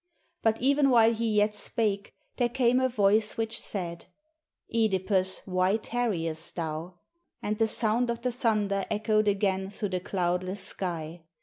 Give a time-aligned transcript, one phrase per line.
[0.41, 4.07] But even while he yet spake, there came a voice which said,"
[4.73, 6.95] (Edipus, why tarriest thou?"
[7.43, 11.21] and the sound of the thunder echoed again through the cloudless sky.